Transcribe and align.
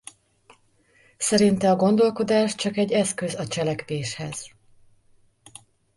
Szerinte 1.17 1.71
a 1.71 1.75
gondolkodás 1.75 2.55
csak 2.55 2.77
egy 2.77 2.91
eszköz 2.91 3.35
a 3.35 3.47
cselekvéshez. 3.47 4.51